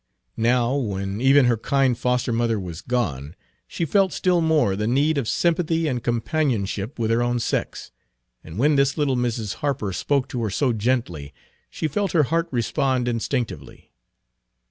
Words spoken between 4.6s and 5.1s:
the